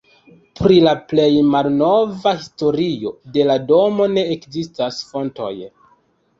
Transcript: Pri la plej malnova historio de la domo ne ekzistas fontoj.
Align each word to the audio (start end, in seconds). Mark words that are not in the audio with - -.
Pri 0.59 0.77
la 0.87 0.93
plej 1.11 1.27
malnova 1.49 2.33
historio 2.41 3.13
de 3.37 3.47
la 3.53 3.61
domo 3.75 4.11
ne 4.17 4.27
ekzistas 4.39 5.01
fontoj. 5.15 5.55